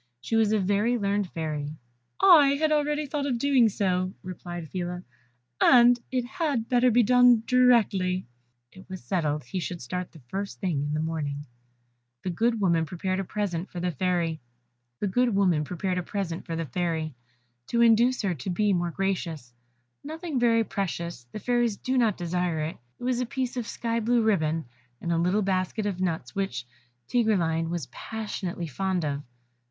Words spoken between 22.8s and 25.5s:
it was a piece of sky blue ribbon, and a little